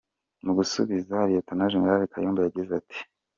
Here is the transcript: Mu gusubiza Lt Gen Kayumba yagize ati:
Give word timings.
Mu 0.45 0.51
gusubiza 0.57 1.15
Lt 1.31 1.49
Gen 1.71 1.85
Kayumba 2.11 2.39
yagize 2.45 2.71
ati: 2.81 2.99